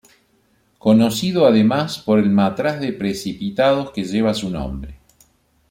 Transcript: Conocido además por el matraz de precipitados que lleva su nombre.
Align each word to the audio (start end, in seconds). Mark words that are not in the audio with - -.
Conocido 0.79 1.45
además 1.45 1.99
por 1.99 2.17
el 2.17 2.31
matraz 2.31 2.79
de 2.81 2.91
precipitados 2.91 3.91
que 3.91 4.03
lleva 4.03 4.33
su 4.33 4.49
nombre. 4.49 4.99